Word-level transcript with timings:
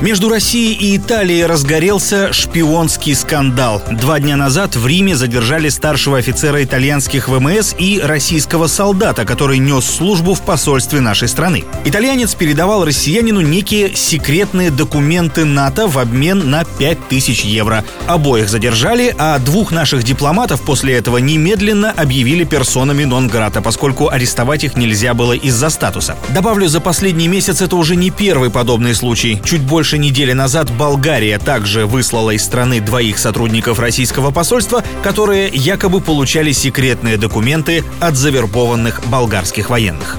между 0.00 0.28
Россией 0.28 0.74
и 0.74 0.96
Италией 0.96 1.44
разгорелся 1.46 2.32
шпионский 2.32 3.14
скандал. 3.14 3.82
Два 3.90 4.20
дня 4.20 4.36
назад 4.36 4.76
в 4.76 4.86
Риме 4.86 5.16
задержали 5.16 5.68
старшего 5.68 6.18
офицера 6.18 6.62
итальянских 6.62 7.28
ВМС 7.28 7.74
и 7.78 8.00
российского 8.02 8.68
солдата, 8.68 9.24
который 9.24 9.58
нес 9.58 9.84
службу 9.84 10.34
в 10.34 10.42
посольстве 10.42 11.00
нашей 11.00 11.26
страны. 11.26 11.64
Итальянец 11.84 12.34
передавал 12.34 12.84
россиянину 12.84 13.40
некие 13.40 13.94
секретные 13.96 14.70
документы 14.70 15.44
НАТО 15.44 15.88
в 15.88 15.98
обмен 15.98 16.48
на 16.48 16.64
5000 16.64 17.44
евро. 17.44 17.84
Обоих 18.06 18.48
задержали, 18.48 19.14
а 19.18 19.38
двух 19.38 19.72
наших 19.72 20.04
дипломатов 20.04 20.62
после 20.62 20.94
этого 20.94 21.18
немедленно 21.18 21.90
объявили 21.90 22.44
персонами 22.44 23.04
нон-грата, 23.04 23.60
поскольку 23.62 24.08
арестовать 24.08 24.62
их 24.62 24.76
нельзя 24.76 25.14
было 25.14 25.32
из-за 25.32 25.70
статуса. 25.70 26.16
Добавлю, 26.28 26.68
за 26.68 26.80
последний 26.80 27.26
месяц 27.26 27.62
это 27.62 27.74
уже 27.74 27.96
не 27.96 28.10
первый 28.10 28.50
подобный 28.50 28.94
случай. 28.94 29.40
Чуть 29.44 29.62
больше 29.62 29.87
больше 29.88 29.96
недели 29.96 30.34
назад 30.34 30.70
Болгария 30.70 31.38
также 31.38 31.86
выслала 31.86 32.32
из 32.32 32.44
страны 32.44 32.78
двоих 32.82 33.18
сотрудников 33.18 33.78
российского 33.78 34.30
посольства, 34.30 34.84
которые 35.02 35.48
якобы 35.48 36.02
получали 36.02 36.52
секретные 36.52 37.16
документы 37.16 37.82
от 37.98 38.14
завербованных 38.14 39.00
болгарских 39.06 39.70
военных. 39.70 40.18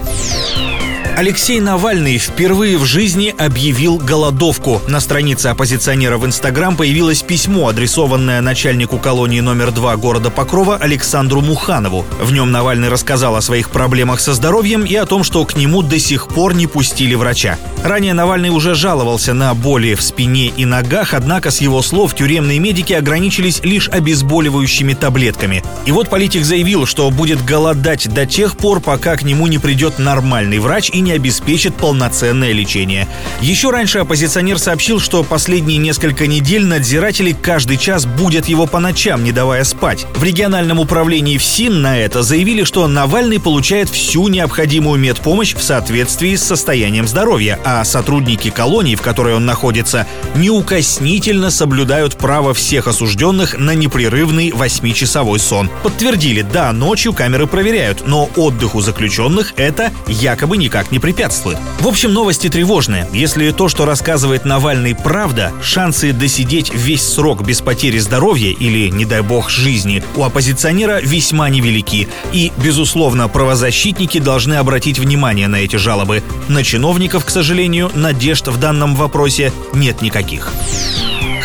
Алексей 1.19 1.59
Навальный 1.59 2.17
впервые 2.17 2.77
в 2.77 2.85
жизни 2.85 3.35
объявил 3.37 3.97
голодовку. 3.97 4.81
На 4.87 5.01
странице 5.01 5.47
оппозиционера 5.47 6.17
в 6.17 6.25
Инстаграм 6.25 6.77
появилось 6.77 7.23
письмо, 7.23 7.67
адресованное 7.67 8.39
начальнику 8.39 8.99
колонии 8.99 9.41
номер 9.41 9.71
2 9.71 9.97
города 9.97 10.29
Покрова 10.29 10.77
Александру 10.77 11.41
Муханову. 11.41 12.05
В 12.21 12.31
нем 12.31 12.51
Навальный 12.51 12.87
рассказал 12.87 13.35
о 13.35 13.41
своих 13.41 13.69
проблемах 13.69 14.21
со 14.21 14.33
здоровьем 14.33 14.85
и 14.85 14.95
о 14.95 15.05
том, 15.05 15.25
что 15.25 15.43
к 15.43 15.57
нему 15.57 15.81
до 15.81 15.99
сих 15.99 16.29
пор 16.29 16.53
не 16.53 16.67
пустили 16.67 17.15
врача. 17.15 17.57
Ранее 17.83 18.13
Навальный 18.13 18.49
уже 18.49 18.73
жаловался 18.73 19.33
на 19.33 19.53
боли 19.53 19.95
в 19.95 20.01
спине 20.01 20.53
и 20.55 20.63
ногах, 20.63 21.13
однако, 21.13 21.51
с 21.51 21.59
его 21.59 21.81
слов, 21.81 22.15
тюремные 22.15 22.59
медики 22.59 22.93
ограничились 22.93 23.59
лишь 23.61 23.89
обезболивающими 23.89 24.93
таблетками. 24.93 25.65
И 25.85 25.91
вот 25.91 26.09
политик 26.09 26.45
заявил, 26.45 26.85
что 26.85 27.11
будет 27.11 27.43
голодать 27.43 28.07
до 28.07 28.25
тех 28.25 28.55
пор, 28.55 28.79
пока 28.79 29.17
к 29.17 29.23
нему 29.23 29.47
не 29.47 29.57
придет 29.57 29.99
нормальный 29.99 30.59
врач 30.59 30.89
и 30.93 31.01
не 31.01 31.08
не 31.09 31.15
обеспечит 31.15 31.73
полноценное 31.73 32.51
лечение. 32.51 33.07
Еще 33.41 33.71
раньше 33.71 33.97
оппозиционер 33.97 34.59
сообщил, 34.59 34.99
что 34.99 35.23
последние 35.23 35.79
несколько 35.79 36.27
недель 36.27 36.65
надзиратели 36.65 37.31
каждый 37.31 37.77
час 37.77 38.05
будут 38.05 38.45
его 38.47 38.67
по 38.67 38.79
ночам, 38.79 39.23
не 39.23 39.31
давая 39.31 39.63
спать. 39.63 40.05
В 40.13 40.23
региональном 40.23 40.79
управлении 40.79 41.39
ФСИН 41.39 41.81
на 41.81 41.97
это 41.97 42.21
заявили, 42.21 42.63
что 42.63 42.87
Навальный 42.87 43.39
получает 43.39 43.89
всю 43.89 44.27
необходимую 44.27 44.99
медпомощь 44.99 45.55
в 45.55 45.63
соответствии 45.63 46.35
с 46.35 46.43
состоянием 46.43 47.07
здоровья, 47.07 47.57
а 47.65 47.83
сотрудники 47.85 48.51
колонии, 48.51 48.93
в 48.93 49.01
которой 49.01 49.33
он 49.33 49.47
находится, 49.47 50.05
неукоснительно 50.35 51.49
соблюдают 51.49 52.17
право 52.17 52.53
всех 52.53 52.85
осужденных 52.85 53.57
на 53.57 53.73
непрерывный 53.73 54.51
восьмичасовой 54.51 55.39
сон. 55.39 55.71
Подтвердили, 55.81 56.43
да, 56.43 56.71
ночью 56.71 57.13
камеры 57.13 57.47
проверяют, 57.47 58.05
но 58.05 58.29
отдыху 58.35 58.81
заключенных 58.81 59.53
это 59.57 59.91
якобы 60.07 60.57
никак 60.57 60.91
не 60.91 60.98
препятствует. 60.99 61.57
В 61.79 61.87
общем, 61.87 62.13
новости 62.13 62.49
тревожные. 62.49 63.07
Если 63.13 63.51
то, 63.51 63.69
что 63.69 63.85
рассказывает 63.85 64.45
Навальный, 64.45 64.95
правда, 64.95 65.51
шансы 65.61 66.13
досидеть 66.13 66.73
весь 66.73 67.01
срок 67.01 67.43
без 67.43 67.61
потери 67.61 67.97
здоровья 67.99 68.51
или, 68.51 68.89
не 68.89 69.05
дай 69.05 69.21
бог, 69.21 69.49
жизни 69.49 70.03
у 70.15 70.23
оппозиционера 70.23 70.99
весьма 71.01 71.49
невелики. 71.49 72.07
И, 72.31 72.51
безусловно, 72.57 73.27
правозащитники 73.27 74.19
должны 74.19 74.55
обратить 74.55 74.99
внимание 74.99 75.47
на 75.47 75.57
эти 75.57 75.77
жалобы. 75.77 76.23
На 76.47 76.63
чиновников, 76.63 77.25
к 77.25 77.29
сожалению, 77.29 77.91
надежд 77.93 78.47
в 78.47 78.57
данном 78.57 78.95
вопросе 78.95 79.51
нет 79.73 80.01
никаких. 80.01 80.53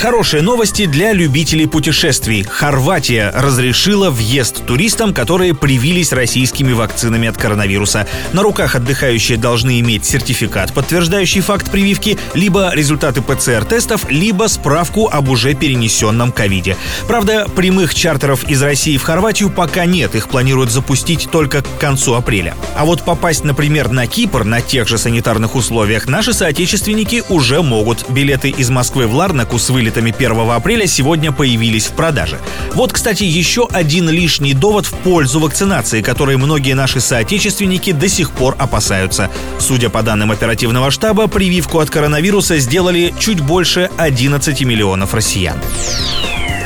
Хорошие 0.04 0.42
новости 0.42 0.84
для 0.84 1.15
любителей 1.15 1.66
путешествий. 1.66 2.42
Хорватия 2.42 3.32
разрешила 3.34 4.10
въезд 4.10 4.66
туристам, 4.66 5.15
которые 5.15 5.54
привились 5.54 6.12
российскими 6.12 6.75
вакцинами 6.75 7.26
от 7.26 7.38
коронавируса. 7.38 8.06
На 8.34 8.42
руках 8.42 8.75
отдыхающие 8.75 9.38
должны 9.38 9.81
иметь 9.81 10.04
сертификат, 10.04 10.75
подтверждающий 10.75 11.41
факт 11.41 11.70
прививки, 11.70 12.19
либо 12.34 12.70
результаты 12.75 13.22
ПЦР-тестов, 13.22 14.10
либо 14.10 14.47
справку 14.48 15.09
об 15.09 15.31
уже 15.31 15.54
перенесенном 15.54 16.32
ковиде. 16.32 16.76
Правда, 17.09 17.47
прямых 17.48 17.94
чартеров 17.94 18.44
из 18.47 18.60
России 18.60 18.98
в 18.98 19.03
Хорватию 19.04 19.48
пока 19.48 19.86
нет, 19.86 20.15
их 20.15 20.28
планируют 20.28 20.71
запустить 20.71 21.31
только 21.32 21.62
к 21.62 21.78
концу 21.78 22.12
апреля. 22.12 22.54
А 22.76 22.84
вот 22.84 23.06
попасть, 23.06 23.42
например, 23.42 23.88
на 23.88 24.06
Кипр 24.06 24.44
на 24.44 24.60
тех 24.60 24.86
же 24.86 24.98
санитарных 24.98 25.54
условиях 25.54 26.09
наши 26.09 26.34
соотечественники 26.34 27.25
уже 27.31 27.62
могут. 27.62 28.10
Билеты 28.10 28.50
из 28.50 28.69
Москвы 28.69 29.06
в 29.06 29.15
Ларнаку 29.15 29.59
с 29.59 29.71
вылетом 29.71 29.94
билетами 29.94 30.15
1 30.16 30.50
апреля 30.50 30.87
сегодня 30.87 31.32
появились 31.32 31.87
в 31.87 31.93
продаже. 31.93 32.38
Вот, 32.75 32.93
кстати, 32.93 33.25
еще 33.25 33.66
один 33.71 34.09
лишний 34.09 34.55
довод 34.55 34.87
в 34.87 34.93
пользу 34.93 35.41
вакцинации, 35.41 36.03
который 36.03 36.37
многие 36.37 36.75
наши 36.75 37.00
соотечественники 37.00 37.93
до 37.93 38.09
сих 38.09 38.31
пор 38.31 38.56
опасаются. 38.59 39.31
Судя 39.59 39.91
по 39.91 40.03
данным 40.03 40.31
оперативного 40.31 40.91
штаба, 40.91 41.27
прививку 41.27 41.78
от 41.78 41.91
коронавируса 41.91 42.59
сделали 42.59 43.15
чуть 43.19 43.41
больше 43.41 43.91
11 43.97 44.62
миллионов 44.62 45.15
россиян. 45.15 45.59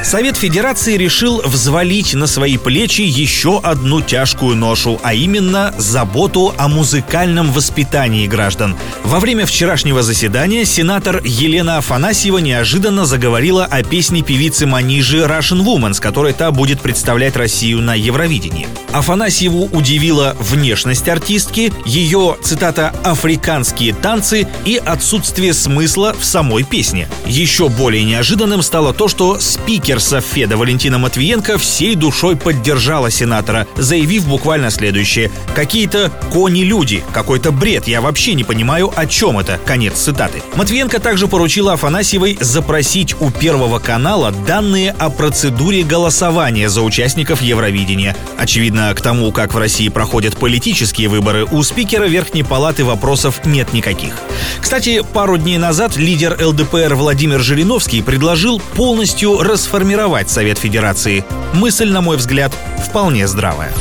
Совет 0.09 0.39
Федерации 0.39 0.97
решил 0.97 1.43
взвалить 1.43 2.15
на 2.15 2.27
свои 2.27 2.57
плечи 2.57 3.03
еще 3.03 3.61
одну 3.63 4.01
тяжкую 4.01 4.57
ношу, 4.57 4.99
а 5.03 5.13
именно 5.13 5.75
заботу 5.77 6.55
о 6.57 6.69
музыкальном 6.69 7.53
воспитании 7.53 8.27
граждан. 8.27 8.75
Во 9.05 9.21
время 9.21 9.45
вчерашнего 9.45 10.03
заседания 10.03 10.65
сенатор 10.65 11.21
Елена 11.23 11.77
Афанасьева 11.77 12.39
неожиданно 12.39 13.05
заговорила 13.05 13.67
о 13.67 13.83
песне 13.83 14.23
певицы 14.23 14.65
Манижи 14.65 15.19
Russian 15.19 15.63
Woman, 15.63 15.93
с 15.93 16.01
которой 16.01 16.33
та 16.33 16.53
будет 16.53 16.81
представлять 16.81 17.37
Россию 17.37 17.83
на 17.83 17.95
Евровидении. 17.95 18.67
Афанасьеву 18.93 19.67
удивила 19.67 20.35
внешность 20.41 21.07
артистки, 21.07 21.71
ее, 21.85 22.39
цитата, 22.43 22.95
«африканские 23.05 23.93
танцы» 23.93 24.49
и 24.65 24.81
отсутствие 24.83 25.53
смысла 25.53 26.17
в 26.19 26.25
самой 26.25 26.63
песне. 26.63 27.09
Еще 27.27 27.69
более 27.69 28.05
неожиданным 28.05 28.63
стало 28.63 28.95
то, 28.95 29.09
что 29.09 29.39
спикер 29.39 29.98
Спикер 29.99 30.01
Софеда 30.01 30.57
Валентина 30.57 30.99
Матвиенко 30.99 31.59
всей 31.59 31.95
душой 31.95 32.37
поддержала 32.37 33.11
сенатора, 33.11 33.67
заявив 33.77 34.27
буквально 34.27 34.71
следующее. 34.71 35.31
«Какие-то 35.55 36.11
кони-люди, 36.33 37.03
какой-то 37.13 37.51
бред, 37.53 37.89
я 37.89 38.01
вообще 38.01 38.35
не 38.35 38.45
понимаю, 38.45 38.93
о 38.95 39.07
чем 39.07 39.39
это». 39.39 39.59
Конец 39.65 39.95
цитаты. 39.95 40.43
Матвиенко 40.55 41.01
также 41.01 41.27
поручила 41.27 41.73
Афанасьевой 41.73 42.39
запросить 42.41 43.17
у 43.21 43.31
Первого 43.31 43.79
канала 43.79 44.31
данные 44.47 44.95
о 44.99 45.11
процедуре 45.11 45.83
голосования 45.83 46.69
за 46.69 46.83
участников 46.83 47.43
Евровидения. 47.43 48.17
Очевидно, 48.39 48.95
к 48.95 49.01
тому, 49.01 49.33
как 49.33 49.55
в 49.55 49.59
России 49.59 49.89
проходят 49.89 50.37
политические 50.37 51.09
выборы, 51.09 51.45
у 51.45 51.63
спикера 51.63 52.05
Верхней 52.05 52.45
Палаты 52.45 52.85
вопросов 52.85 53.45
нет 53.45 53.73
никаких. 53.73 54.15
Кстати, 54.61 55.03
пару 55.13 55.39
дней 55.39 55.59
назад 55.59 55.97
лидер 55.97 56.39
ЛДПР 56.41 56.95
Владимир 56.95 57.41
Жириновский 57.41 58.03
предложил 58.03 58.61
полностью 58.77 59.43
расформировать 59.43 59.88
формировать 59.89 60.29
Совет 60.29 60.59
Федерации. 60.59 61.25
Мысль, 61.55 61.89
на 61.89 62.03
мой 62.03 62.19
взгляд, 62.19 62.53
вполне 62.87 63.27
здравая. 63.27 63.73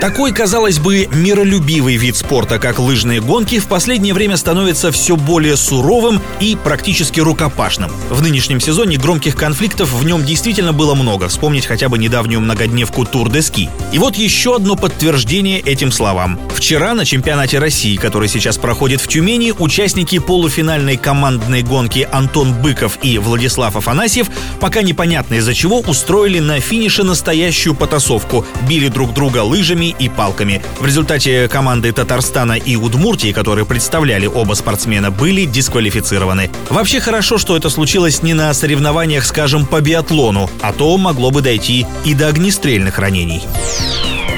Такой, 0.00 0.32
казалось 0.32 0.78
бы, 0.78 1.08
миролюбивый 1.10 1.96
вид 1.96 2.16
спорта, 2.16 2.58
как 2.58 2.78
лыжные 2.78 3.20
гонки, 3.22 3.58
в 3.58 3.66
последнее 3.66 4.12
время 4.12 4.36
становится 4.36 4.92
все 4.92 5.16
более 5.16 5.56
суровым 5.56 6.20
и 6.38 6.54
практически 6.62 7.18
рукопашным. 7.20 7.90
В 8.10 8.20
нынешнем 8.20 8.60
сезоне 8.60 8.98
громких 8.98 9.36
конфликтов 9.36 9.92
в 9.92 10.04
нем 10.04 10.22
действительно 10.22 10.74
было 10.74 10.94
много, 10.94 11.28
вспомнить 11.28 11.64
хотя 11.64 11.88
бы 11.88 11.96
недавнюю 11.98 12.40
многодневку 12.42 13.06
Тур 13.06 13.30
де 13.30 13.40
Ски. 13.40 13.70
И 13.90 13.98
вот 13.98 14.16
еще 14.16 14.56
одно 14.56 14.76
подтверждение 14.76 15.60
этим 15.60 15.90
словам. 15.90 16.38
Вчера 16.54 16.92
на 16.94 17.06
чемпионате 17.06 17.58
России, 17.58 17.96
который 17.96 18.28
сейчас 18.28 18.58
проходит 18.58 19.00
в 19.00 19.08
Тюмени, 19.08 19.54
участники 19.58 20.18
полуфинальной 20.18 20.98
командной 20.98 21.62
гонки 21.62 22.06
Антон 22.12 22.52
Быков 22.52 22.98
и 23.02 23.16
Владислав 23.16 23.76
Афанасьев, 23.76 24.28
пока 24.60 24.82
непонятно 24.82 25.36
из-за 25.36 25.54
чего, 25.54 25.80
устроили 25.80 26.38
на 26.38 26.60
финише 26.60 27.02
настоящую 27.02 27.74
потасовку, 27.74 28.44
били 28.68 28.88
друг 28.88 29.14
друга 29.14 29.42
лыжами 29.42 29.85
лопатами 29.86 29.94
и 29.98 30.08
палками. 30.08 30.62
В 30.80 30.86
результате 30.86 31.48
команды 31.48 31.92
Татарстана 31.92 32.54
и 32.54 32.76
Удмуртии, 32.76 33.32
которые 33.32 33.64
представляли 33.64 34.26
оба 34.26 34.54
спортсмена, 34.54 35.10
были 35.10 35.44
дисквалифицированы. 35.44 36.50
Вообще 36.70 37.00
хорошо, 37.00 37.38
что 37.38 37.56
это 37.56 37.70
случилось 37.70 38.22
не 38.22 38.34
на 38.34 38.52
соревнованиях, 38.54 39.24
скажем, 39.24 39.66
по 39.66 39.80
биатлону, 39.80 40.50
а 40.62 40.72
то 40.72 40.96
могло 40.96 41.30
бы 41.30 41.42
дойти 41.42 41.86
и 42.04 42.14
до 42.14 42.28
огнестрельных 42.28 42.98
ранений. 42.98 43.42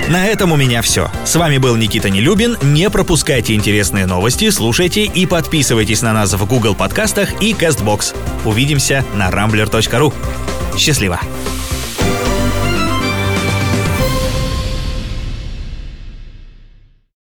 На 0.09 0.27
этом 0.27 0.53
у 0.53 0.57
меня 0.57 0.81
все. 0.81 1.11
С 1.27 1.37
вами 1.37 1.59
был 1.59 1.77
Никита 1.77 2.09
Нелюбин. 2.09 2.57
Не 2.63 2.89
пропускайте 2.89 3.55
интересные 3.55 4.07
новости, 4.07 4.49
слушайте 4.51 5.05
и 5.05 5.27
подписывайтесь 5.27 6.01
на 6.01 6.15
нас 6.15 6.33
в 6.33 6.47
Google 6.47 6.75
подкастах 6.75 7.43
и 7.43 7.53
CastBox. 7.53 8.15
Увидимся 8.47 9.05
на 9.15 9.29
rambler.ru. 9.29 10.15
Счастливо! 10.79 11.21